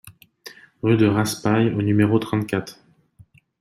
[0.81, 2.79] Rue de Raspail au numéro trente-quatre